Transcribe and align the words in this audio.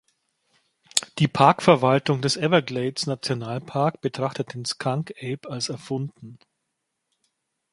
Die 1.19 1.27
Parkverwaltung 1.27 2.23
des 2.23 2.35
Everglades-Nationalpark 2.35 4.01
betrachtet 4.01 4.55
den 4.55 4.65
Skunk 4.65 5.13
Ape 5.21 5.47
als 5.47 5.69
erfunden. 5.69 6.39